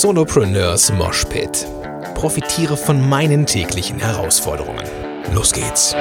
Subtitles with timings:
[0.00, 1.68] Solopreneurs Moshpit.
[2.14, 4.82] Profitiere von meinen täglichen Herausforderungen.
[5.34, 5.94] Los geht's.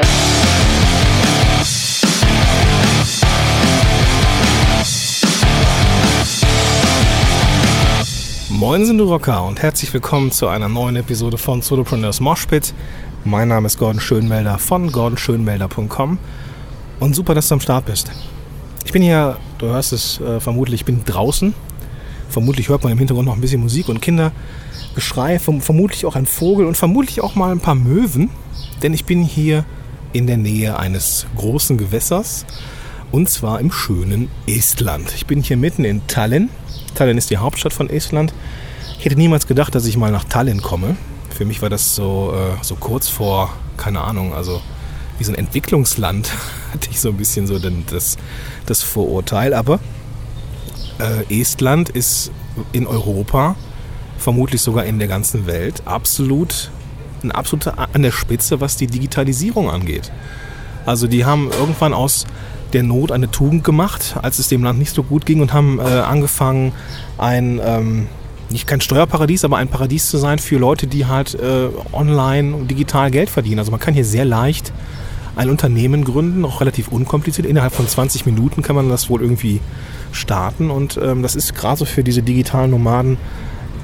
[8.47, 12.73] Moin sind du Rocker und herzlich willkommen zu einer neuen Episode von Solopreneurs Moshpit.
[13.25, 16.17] Mein Name ist Gordon Schönmelder von gordonschönmelder.com
[17.01, 18.09] und super, dass du am Start bist.
[18.85, 21.53] Ich bin hier, du hörst es äh, vermutlich, ich bin draußen.
[22.31, 26.65] Vermutlich hört man im Hintergrund noch ein bisschen Musik und Kindergeschrei, vermutlich auch ein Vogel
[26.65, 28.29] und vermutlich auch mal ein paar Möwen,
[28.81, 29.65] denn ich bin hier
[30.13, 32.45] in der Nähe eines großen Gewässers
[33.11, 35.13] und zwar im schönen Estland.
[35.13, 36.49] Ich bin hier mitten in Tallinn.
[36.95, 38.33] Tallinn ist die Hauptstadt von Estland.
[38.97, 40.95] Ich hätte niemals gedacht, dass ich mal nach Tallinn komme.
[41.29, 44.61] Für mich war das so, äh, so kurz vor, keine Ahnung, also
[45.17, 46.31] wie so ein Entwicklungsland,
[46.73, 48.17] hatte ich so ein bisschen so das,
[48.65, 49.53] das Vorurteil.
[49.53, 49.81] Aber
[50.99, 52.31] äh, Estland ist
[52.71, 53.55] in Europa,
[54.17, 56.71] vermutlich sogar in der ganzen Welt, absolut
[57.23, 60.11] ein absoluter an der Spitze, was die Digitalisierung angeht.
[60.85, 62.25] Also die haben irgendwann aus
[62.73, 65.79] der Not eine Tugend gemacht, als es dem Land nicht so gut ging und haben
[65.79, 66.71] äh, angefangen,
[67.17, 68.07] ein ähm,
[68.49, 72.69] nicht kein Steuerparadies, aber ein Paradies zu sein für Leute, die halt äh, online und
[72.69, 73.59] digital Geld verdienen.
[73.59, 74.73] Also man kann hier sehr leicht
[75.35, 77.47] ein Unternehmen gründen, auch relativ unkompliziert.
[77.47, 79.61] Innerhalb von 20 Minuten kann man das wohl irgendwie
[80.11, 83.17] starten und ähm, das ist gerade so für diese digitalen Nomaden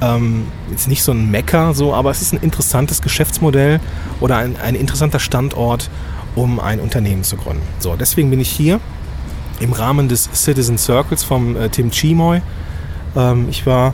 [0.02, 3.80] ähm, jetzt nicht so ein Mecker, so, aber es ist ein interessantes Geschäftsmodell
[4.20, 5.90] oder ein, ein interessanter Standort,
[6.36, 7.64] um ein Unternehmen zu gründen.
[7.80, 8.80] So, deswegen bin ich hier
[9.60, 12.42] im Rahmen des Citizen Circles vom äh, Tim Chimoy.
[13.16, 13.94] Ähm, ich war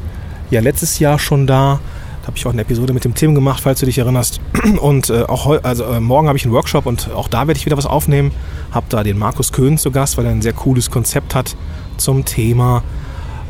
[0.49, 1.79] ja letztes Jahr schon da.
[2.21, 4.39] Da habe ich auch eine Episode mit dem Tim gemacht, falls du dich erinnerst.
[4.81, 7.65] Und äh, auch also, äh, morgen habe ich einen Workshop und auch da werde ich
[7.65, 8.31] wieder was aufnehmen.
[8.71, 11.55] Habe da den Markus Köhn zu Gast, weil er ein sehr cooles Konzept hat
[11.97, 12.83] zum Thema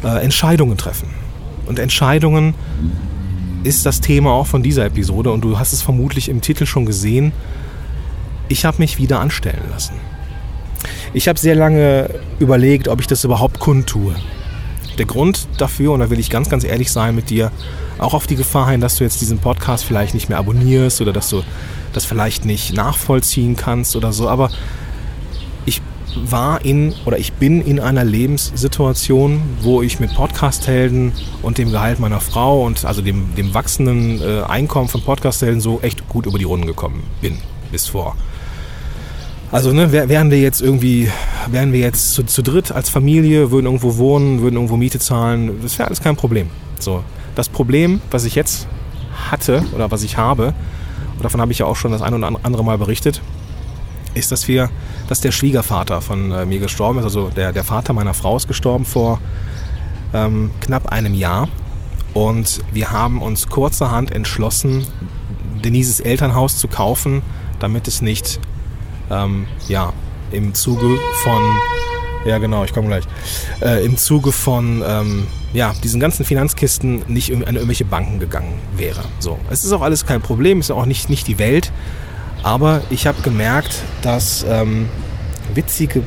[0.04, 1.10] äh, Entscheidungen treffen.
[1.66, 2.56] Und Entscheidungen
[3.64, 5.32] ist das Thema auch von dieser Episode.
[5.32, 7.32] Und du hast es vermutlich im Titel schon gesehen.
[8.50, 9.94] Ich habe mich wieder anstellen lassen.
[11.14, 12.10] Ich habe sehr lange
[12.40, 14.16] überlegt, ob ich das überhaupt kundtue.
[14.98, 17.52] Der Grund dafür, und da will ich ganz, ganz ehrlich sein mit dir,
[18.00, 21.14] auch auf die Gefahr hin, dass du jetzt diesen Podcast vielleicht nicht mehr abonnierst oder
[21.14, 21.44] dass du
[21.94, 24.50] das vielleicht nicht nachvollziehen kannst oder so, aber
[25.66, 25.82] ich
[26.16, 32.00] war in oder ich bin in einer Lebenssituation, wo ich mit Podcasthelden und dem Gehalt
[32.00, 36.38] meiner Frau und also dem, dem wachsenden äh, Einkommen von Podcasthelden so echt gut über
[36.38, 37.38] die Runden gekommen bin
[37.72, 38.16] bis vor
[39.54, 41.12] also ne, wären wir jetzt irgendwie,
[41.48, 45.60] wären wir jetzt zu, zu dritt als Familie, würden irgendwo wohnen, würden irgendwo Miete zahlen,
[45.62, 46.50] das wäre alles kein Problem.
[46.80, 47.04] So,
[47.36, 48.68] das Problem, was ich jetzt
[49.30, 50.56] hatte oder was ich habe,
[51.22, 53.22] davon habe ich ja auch schon das ein oder andere Mal berichtet,
[54.16, 54.70] ist, dass wir,
[55.08, 58.48] dass der Schwiegervater von äh, mir gestorben ist, also der, der Vater meiner Frau ist
[58.48, 59.20] gestorben vor
[60.14, 61.48] ähm, knapp einem Jahr.
[62.14, 64.86] Und wir haben uns kurzerhand entschlossen,
[65.64, 67.22] Denises Elternhaus zu kaufen,
[67.60, 68.40] damit es nicht
[69.10, 69.94] ähm, ja,
[70.32, 71.42] im Zuge von,
[72.26, 73.06] ja genau, ich komme gleich,
[73.62, 79.04] äh, im Zuge von ähm, ja, diesen ganzen Finanzkisten nicht an irgendwelche Banken gegangen wäre.
[79.20, 81.72] So, es ist auch alles kein Problem, ist auch nicht, nicht die Welt,
[82.44, 84.88] aber ich habe gemerkt, dass ähm,
[85.54, 86.04] witzige,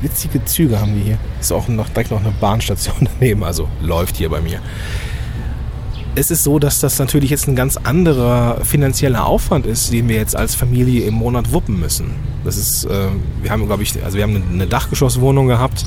[0.00, 1.18] witzige Züge haben wir hier.
[1.40, 4.60] Ist auch noch, direkt noch eine Bahnstation daneben, also läuft hier bei mir
[6.14, 10.16] es ist so, dass das natürlich jetzt ein ganz anderer finanzieller Aufwand ist, den wir
[10.16, 12.12] jetzt als Familie im Monat wuppen müssen.
[12.44, 13.08] Das ist, äh,
[13.40, 15.86] wir haben, glaube ich, also wir haben eine Dachgeschosswohnung gehabt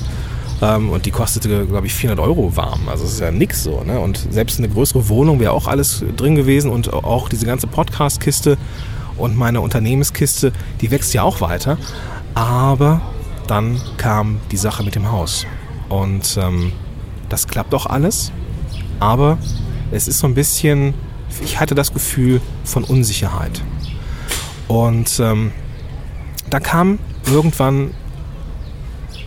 [0.62, 2.88] ähm, und die kostete, glaube ich, 400 Euro warm.
[2.90, 3.84] Also das ist ja nix so.
[3.84, 4.00] Ne?
[4.00, 8.58] Und selbst eine größere Wohnung wäre auch alles drin gewesen und auch diese ganze Podcast-Kiste
[9.18, 11.78] und meine Unternehmenskiste, die wächst ja auch weiter.
[12.34, 13.02] Aber
[13.48, 15.46] dann kam die Sache mit dem Haus
[15.90, 16.72] und ähm,
[17.30, 18.32] das klappt auch alles,
[19.00, 19.38] aber
[19.92, 20.94] es ist so ein bisschen,
[21.44, 23.62] ich hatte das Gefühl von Unsicherheit.
[24.68, 25.52] Und ähm,
[26.50, 27.92] da kam irgendwann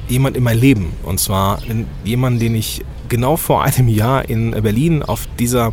[0.08, 0.92] jemand in mein Leben.
[1.02, 1.60] Und zwar
[2.04, 5.72] jemand, den ich genau vor einem Jahr in Berlin auf dieser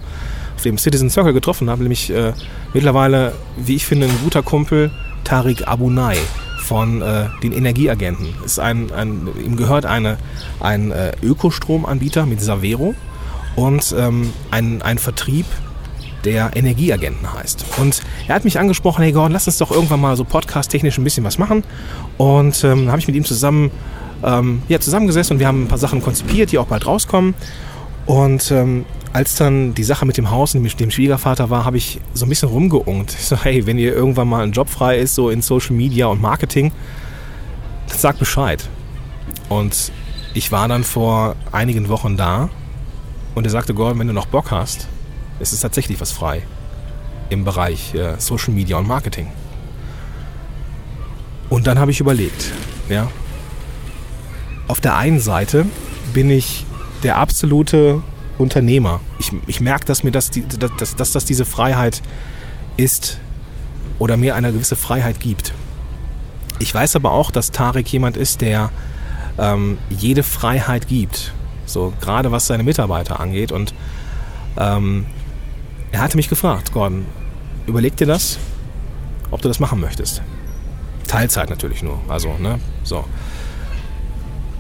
[0.55, 2.34] auf dem Citizen Circle getroffen habe, nämlich äh,
[2.73, 4.91] mittlerweile, wie ich finde, ein guter Kumpel,
[5.23, 6.17] Tariq Abunai
[6.63, 8.34] von äh, den Energieagenten.
[8.43, 10.17] Ist ein, ein, ihm gehört eine,
[10.59, 12.96] ein äh, Ökostromanbieter mit Savero
[13.55, 15.46] und ähm, ein, ein Vertrieb,
[16.25, 17.66] der Energieagenten heißt.
[17.78, 21.03] Und er hat mich angesprochen, hey Gordon, lass uns doch irgendwann mal so podcast-technisch ein
[21.03, 21.63] bisschen was machen.
[22.17, 23.69] Und ähm, habe ich mit ihm zusammen
[24.23, 27.35] ähm, ja, zusammengesessen und wir haben ein paar Sachen konzipiert, die auch bald rauskommen.
[28.05, 31.99] Und ähm, als dann die Sache mit dem Haus und dem Schwiegervater war, habe ich
[32.13, 33.13] so ein bisschen rumgeungt.
[33.13, 36.07] Ich so, hey, wenn ihr irgendwann mal ein Job frei ist, so in Social Media
[36.07, 36.72] und Marketing,
[37.87, 38.67] dann sag Bescheid.
[39.49, 39.91] Und
[40.34, 42.49] ich war dann vor einigen Wochen da
[43.35, 44.87] und er sagte, Gordon, wenn du noch Bock hast,
[45.40, 46.43] Es ist tatsächlich was frei
[47.29, 49.28] im Bereich äh, Social Media und Marketing.
[51.49, 52.51] Und dann habe ich überlegt,
[52.90, 53.09] ja,
[54.67, 55.66] auf der einen Seite
[56.13, 56.66] bin ich
[57.05, 58.02] der absolute
[58.37, 58.99] Unternehmer.
[59.19, 60.31] Ich, ich merke, dass mir das,
[60.78, 62.02] dass, dass das diese Freiheit
[62.78, 63.19] ist
[63.99, 65.53] oder mir eine gewisse Freiheit gibt.
[66.59, 68.72] Ich weiß aber auch, dass Tarek jemand ist, der
[69.37, 71.31] ähm, jede Freiheit gibt.
[71.66, 73.51] So gerade was seine Mitarbeiter angeht.
[73.51, 73.73] Und
[74.58, 75.05] ähm,
[75.91, 77.05] er hatte mich gefragt, Gordon,
[77.67, 78.40] überleg dir das,
[79.29, 80.23] ob du das machen möchtest.
[81.08, 81.99] Teilzeit natürlich nur.
[82.08, 82.59] Also, ne?
[82.84, 83.05] So.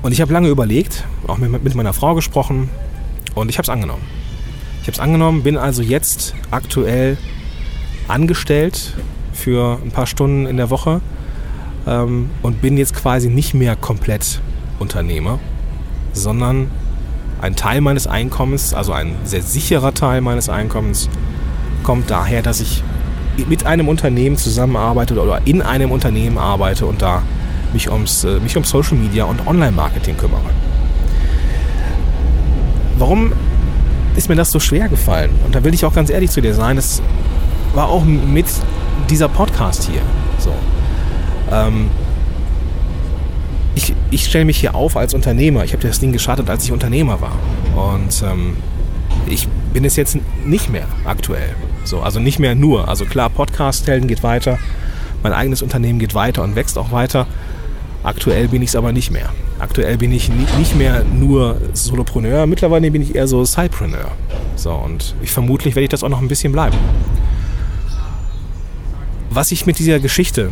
[0.05, 2.69] Und ich habe lange überlegt, auch mit, mit meiner Frau gesprochen
[3.33, 4.03] und ich habe es angenommen.
[4.81, 7.17] Ich habe es angenommen, bin also jetzt aktuell
[8.07, 8.93] angestellt
[9.33, 11.01] für ein paar Stunden in der Woche
[11.87, 14.41] ähm, und bin jetzt quasi nicht mehr komplett
[14.77, 15.39] Unternehmer,
[16.13, 16.69] sondern
[17.41, 21.09] ein Teil meines Einkommens, also ein sehr sicherer Teil meines Einkommens,
[21.81, 22.83] kommt daher, dass ich
[23.49, 27.23] mit einem Unternehmen zusammenarbeite oder in einem Unternehmen arbeite und da
[27.75, 30.49] mich, ums, äh, mich um Social Media und Online-Marketing kümmere.
[32.97, 33.33] Warum
[34.15, 35.31] ist mir das so schwer gefallen?
[35.45, 37.03] Und da will ich auch ganz ehrlich zu dir sein, das
[37.75, 38.45] war auch mit
[39.09, 40.01] dieser Podcast hier.
[40.39, 40.53] So.
[41.51, 41.91] Ähm,
[43.75, 45.65] ich, ich stelle mich hier auf als Unternehmer.
[45.65, 47.37] Ich habe das Ding gestartet, als ich Unternehmer war.
[47.75, 48.55] Und ähm,
[49.27, 51.55] ich bin es jetzt nicht mehr aktuell.
[51.83, 52.87] So, also nicht mehr nur.
[52.87, 54.57] Also klar, Podcast-Helden geht weiter.
[55.21, 57.27] Mein eigenes Unternehmen geht weiter und wächst auch weiter.
[58.05, 59.31] Aktuell bin ich es aber nicht mehr.
[59.57, 64.11] Aktuell bin ich nicht mehr nur Solopreneur, mittlerweile bin ich eher so Sidepreneur.
[64.55, 66.77] So, und ich vermutlich werde ich das auch noch ein bisschen bleiben.
[69.31, 70.51] Was ich mit dieser Geschichte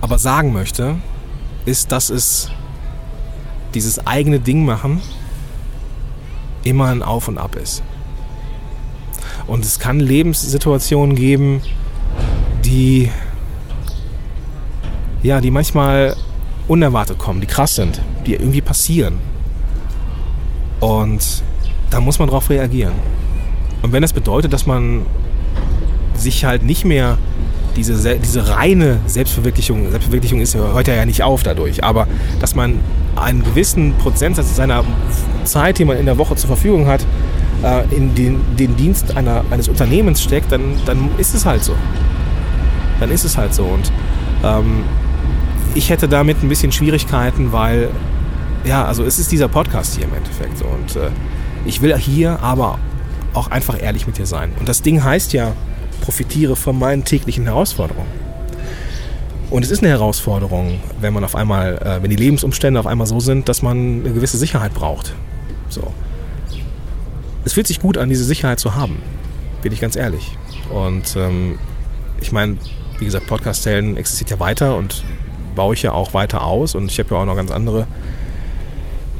[0.00, 0.96] aber sagen möchte,
[1.66, 2.50] ist, dass es
[3.74, 5.02] dieses eigene Ding machen
[6.64, 7.82] immer ein Auf und Ab ist.
[9.46, 11.60] Und es kann Lebenssituationen geben,
[12.64, 13.10] die
[15.22, 16.16] ja, die manchmal
[16.68, 19.18] unerwartet kommen, die krass sind, die irgendwie passieren.
[20.80, 21.42] Und
[21.90, 22.94] da muss man drauf reagieren.
[23.82, 25.06] Und wenn das bedeutet, dass man
[26.14, 27.18] sich halt nicht mehr
[27.76, 32.06] diese, diese reine Selbstverwirklichung, Selbstverwirklichung ist, hört ja nicht auf dadurch, aber
[32.40, 32.80] dass man
[33.16, 34.84] einen gewissen Prozentsatz seiner
[35.44, 37.04] Zeit, die man in der Woche zur Verfügung hat,
[37.62, 41.74] äh, in den, den Dienst einer, eines Unternehmens steckt, dann, dann ist es halt so.
[42.98, 43.64] Dann ist es halt so.
[43.64, 43.92] Und
[44.44, 44.84] ähm,
[45.74, 47.90] ich hätte damit ein bisschen Schwierigkeiten, weil,
[48.64, 50.64] ja, also es ist dieser Podcast hier im Endeffekt so.
[50.64, 51.10] Und äh,
[51.64, 52.78] ich will hier aber
[53.34, 54.52] auch einfach ehrlich mit dir sein.
[54.58, 55.52] Und das Ding heißt ja,
[56.00, 58.08] profitiere von meinen täglichen Herausforderungen.
[59.50, 63.06] Und es ist eine Herausforderung, wenn man auf einmal, äh, wenn die Lebensumstände auf einmal
[63.06, 65.14] so sind, dass man eine gewisse Sicherheit braucht.
[65.68, 65.92] So.
[67.44, 68.98] Es fühlt sich gut an, diese Sicherheit zu haben,
[69.62, 70.36] bin ich ganz ehrlich.
[70.72, 71.58] Und ähm,
[72.20, 72.58] ich meine,
[72.98, 75.02] wie gesagt, Podcast-Helden existiert ja weiter und
[75.54, 77.86] baue ich ja auch weiter aus und ich habe ja auch noch ganz andere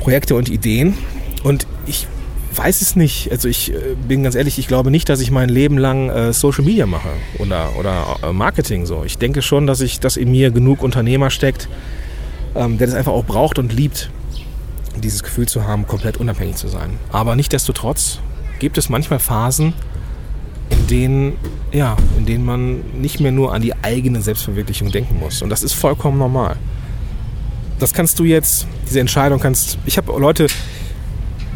[0.01, 0.97] Projekte und Ideen.
[1.43, 2.07] Und ich
[2.55, 3.31] weiß es nicht.
[3.31, 6.33] Also ich äh, bin ganz ehrlich, ich glaube nicht, dass ich mein Leben lang äh,
[6.33, 9.05] Social Media mache oder, oder äh, Marketing so.
[9.05, 11.69] Ich denke schon, dass ich, dass in mir genug Unternehmer steckt,
[12.55, 14.11] ähm, der das einfach auch braucht und liebt,
[15.03, 16.99] dieses Gefühl zu haben, komplett unabhängig zu sein.
[17.11, 18.19] Aber nichtdestotrotz
[18.59, 19.73] gibt es manchmal Phasen,
[20.71, 21.33] in denen,
[21.73, 25.43] ja, in denen man nicht mehr nur an die eigene Selbstverwirklichung denken muss.
[25.43, 26.57] Und das ist vollkommen normal.
[27.79, 29.79] Das kannst du jetzt, diese Entscheidung kannst.
[29.87, 30.49] Ich habe Leute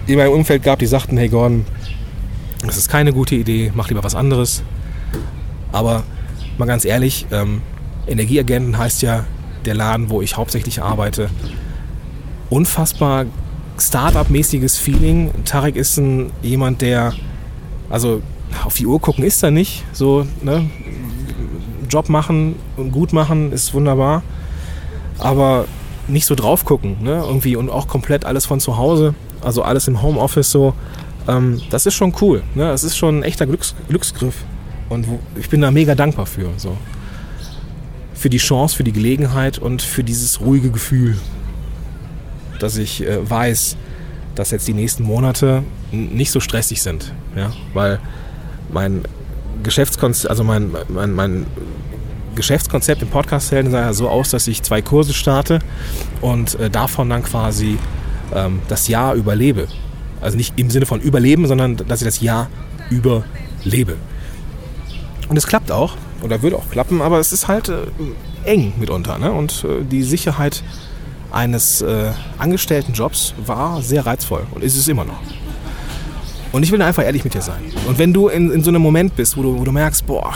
[0.06, 1.66] in meinem Umfeld gehabt, die sagten, hey Gordon,
[2.64, 4.62] das ist keine gute Idee, mach lieber was anderes.
[5.72, 6.04] Aber
[6.56, 7.62] mal ganz ehrlich, ähm,
[8.06, 9.24] Energieagenten heißt ja
[9.64, 11.30] der Laden, wo ich hauptsächlich arbeite.
[12.50, 13.26] Unfassbar
[13.78, 15.30] Startup-mäßiges Feeling.
[15.44, 17.12] Tarek ist ein, jemand, der,
[17.90, 18.22] also
[18.64, 19.84] auf die Uhr gucken ist er nicht.
[19.92, 20.68] So, ne?
[21.88, 24.22] Job machen und gut machen ist wunderbar.
[25.18, 25.66] Aber
[26.08, 27.22] nicht so drauf gucken, ne?
[27.26, 30.74] Irgendwie und auch komplett alles von zu Hause, also alles im Homeoffice so.
[31.28, 32.42] Ähm, das ist schon cool.
[32.54, 32.64] Ne?
[32.64, 34.34] Das ist schon ein echter Glücks Glücksgriff.
[34.88, 35.06] Und
[35.36, 36.50] ich bin da mega dankbar für.
[36.56, 36.76] So.
[38.12, 41.16] Für die Chance, für die Gelegenheit und für dieses ruhige Gefühl,
[42.58, 43.76] dass ich äh, weiß,
[44.34, 47.12] dass jetzt die nächsten Monate nicht so stressig sind.
[47.36, 47.52] Ja?
[47.72, 48.00] Weil
[48.74, 49.02] mein
[49.62, 51.46] Geschäftskonzept, also mein, mein, mein
[52.34, 55.60] Geschäftskonzept im Podcast-Helden sah ja so aus, dass ich zwei Kurse starte
[56.20, 57.78] und äh, davon dann quasi
[58.34, 59.68] ähm, das Jahr überlebe.
[60.20, 62.48] Also nicht im Sinne von überleben, sondern dass ich das Jahr
[62.90, 63.96] überlebe.
[65.28, 67.84] Und es klappt auch, oder würde auch klappen, aber es ist halt äh,
[68.44, 69.18] eng mitunter.
[69.18, 69.30] Ne?
[69.32, 70.62] Und äh, die Sicherheit
[71.30, 75.20] eines äh, angestellten Jobs war sehr reizvoll und ist es immer noch.
[76.54, 77.60] Und ich will einfach ehrlich mit dir sein.
[77.88, 80.32] Und wenn du in, in so einem Moment bist, wo du, wo du merkst, boah,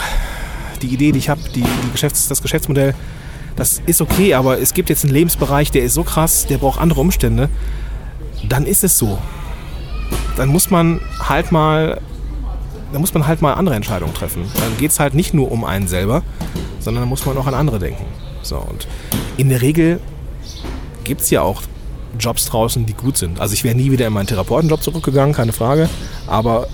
[0.81, 2.93] die Idee, die ich habe, die, die Geschäfts-, das Geschäftsmodell,
[3.55, 6.81] das ist okay, aber es gibt jetzt einen Lebensbereich, der ist so krass, der braucht
[6.81, 7.47] andere Umstände,
[8.49, 9.17] dann ist es so.
[10.35, 12.01] Dann muss man halt mal,
[12.91, 14.43] dann muss man halt mal andere Entscheidungen treffen.
[14.55, 16.23] Dann geht es halt nicht nur um einen selber,
[16.81, 18.03] sondern dann muss man auch an andere denken.
[18.41, 18.89] So, und
[19.37, 20.01] in der Regel
[21.05, 21.61] gibt es ja auch
[22.17, 23.39] Jobs draußen, die gut sind.
[23.39, 25.89] Also ich wäre nie wieder in meinen Therapeutenjob zurückgegangen, keine Frage.
[26.27, 26.67] Aber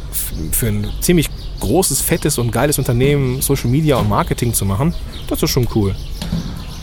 [0.51, 4.93] für ein ziemlich großes, fettes und geiles Unternehmen Social Media und Marketing zu machen,
[5.27, 5.95] das ist schon cool.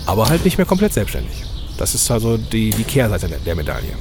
[0.07, 1.45] Aber halt nicht mehr komplett selbstständig.
[1.79, 3.95] Das ist also die, die Kehrseite der Medaille.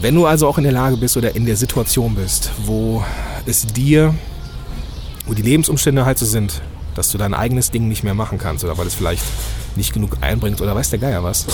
[0.00, 3.04] Wenn du also auch in der Lage bist oder in der Situation bist, wo
[3.46, 4.14] es dir,
[5.26, 6.60] wo die Lebensumstände halt so sind,
[6.94, 9.22] dass du dein eigenes Ding nicht mehr machen kannst oder weil es vielleicht
[9.76, 11.46] nicht genug einbringt oder weiß der Geier was,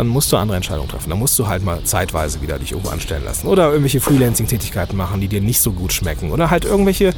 [0.00, 1.10] dann musst du andere Entscheidungen treffen.
[1.10, 3.46] Dann musst du halt mal zeitweise wieder dich irgendwo anstellen lassen.
[3.46, 6.30] Oder irgendwelche Freelancing-Tätigkeiten machen, die dir nicht so gut schmecken.
[6.30, 7.12] Oder halt irgendwelche,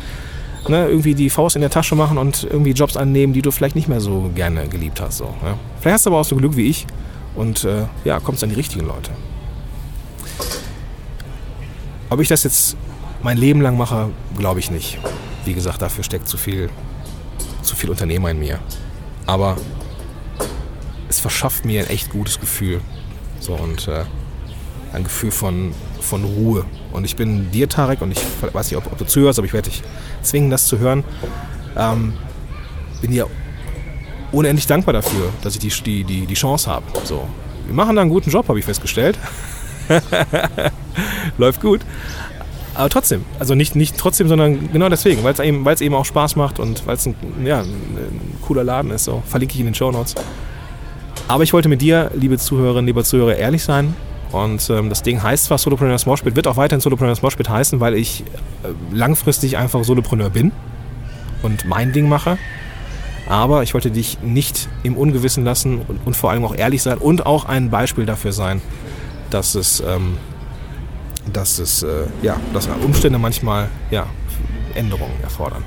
[0.67, 3.77] ne, irgendwie die Faust in der Tasche machen und irgendwie Jobs annehmen, die du vielleicht
[3.77, 5.19] nicht mehr so gerne geliebt hast.
[5.19, 5.57] So, ne?
[5.81, 6.89] Vielleicht hast du aber auch so Glück wie ich
[7.37, 9.13] und äh, ja, kommst an die richtigen Leute.
[12.11, 12.77] Ob ich das jetzt
[13.23, 14.99] mein Leben lang mache, glaube ich nicht.
[15.45, 16.69] Wie gesagt, dafür steckt zu viel,
[17.63, 18.59] zu viel Unternehmer in mir.
[19.25, 19.57] Aber
[21.13, 22.81] es verschafft mir ein echt gutes Gefühl.
[23.39, 24.05] So und äh,
[24.95, 26.65] ein Gefühl von, von Ruhe.
[26.91, 29.53] Und ich bin dir, Tarek, und ich weiß nicht, ob, ob du zuhörst, aber ich
[29.53, 29.83] werde dich
[30.23, 31.05] zwingen, das zu hören.
[31.77, 32.15] Ähm,
[33.03, 33.27] bin dir
[34.33, 36.87] unendlich dankbar dafür, dass ich die, die, die, die Chance habe.
[37.05, 37.29] So.
[37.67, 39.19] Wir machen da einen guten Job, habe ich festgestellt.
[41.39, 41.83] Läuft gut.
[42.75, 46.37] Aber trotzdem, also nicht, nicht trotzdem, sondern genau deswegen, weil es eben, eben auch Spaß
[46.37, 47.15] macht und weil es ein,
[47.45, 49.05] ja, ein cooler Laden ist.
[49.05, 49.23] So.
[49.27, 50.15] Verlinke ich in den Show Notes.
[51.33, 53.97] Aber ich wollte mit dir, liebe Zuhörerinnen, lieber Zuhörer, ehrlich sein.
[54.33, 57.95] Und ähm, das Ding heißt zwar Solopreneurs Moshpit, wird auch weiterhin Solopreneurs Moshpit heißen, weil
[57.95, 60.53] ich äh, langfristig einfach Solopreneur bin
[61.43, 62.37] und mein Ding mache.
[63.27, 66.99] Aber ich wollte dich nicht im Ungewissen lassen und, und vor allem auch ehrlich sein
[66.99, 68.61] und auch ein Beispiel dafür sein,
[69.31, 70.19] dass es, ähm,
[71.33, 74.05] dass es, äh, ja, dass Umstände manchmal, ja,
[74.75, 75.65] Änderungen erfordern.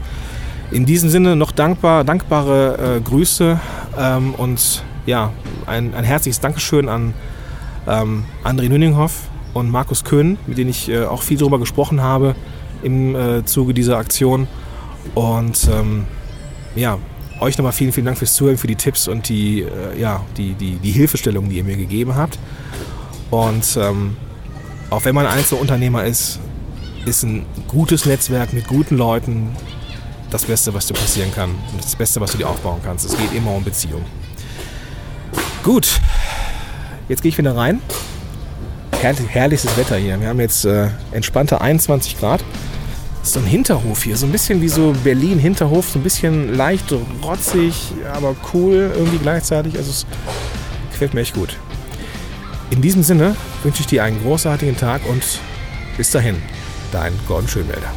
[0.69, 3.59] In diesem Sinne noch dankbar, dankbare äh, Grüße
[3.97, 5.31] ähm, und ja,
[5.65, 7.13] ein, ein herzliches Dankeschön an
[7.87, 12.35] ähm, André Nüninghoff und Markus Köhn, mit denen ich äh, auch viel darüber gesprochen habe
[12.83, 14.47] im äh, Zuge dieser Aktion.
[15.13, 16.05] Und ähm,
[16.75, 16.97] ja,
[17.39, 20.53] euch nochmal vielen, vielen Dank fürs Zuhören, für die Tipps und die, äh, ja, die,
[20.53, 22.39] die, die Hilfestellung, die ihr mir gegeben habt.
[23.31, 24.17] Und ähm,
[24.89, 26.39] auch wenn man Einzelunternehmer ist,
[27.05, 29.49] ist ein gutes Netzwerk mit guten Leuten
[30.31, 31.51] das Beste, was dir passieren kann.
[31.71, 33.05] Und das Beste, was du dir aufbauen kannst.
[33.05, 34.03] Es geht immer um Beziehung.
[35.65, 35.99] Gut,
[37.09, 37.81] jetzt gehe ich wieder rein.
[39.01, 40.21] Herrlich, herrliches Wetter hier.
[40.21, 42.45] Wir haben jetzt äh, entspannte 21 Grad.
[43.17, 46.55] Das ist so ein Hinterhof hier, so ein bisschen wie so Berlin-Hinterhof, so ein bisschen
[46.55, 46.93] leicht
[47.23, 49.75] rotzig, aber cool irgendwie gleichzeitig.
[49.75, 50.05] Also es
[50.91, 51.57] gefällt mir echt gut.
[52.69, 55.23] In diesem Sinne wünsche ich dir einen großartigen Tag und
[55.97, 56.35] bis dahin,
[56.91, 57.91] dein Gordon Schönwälder.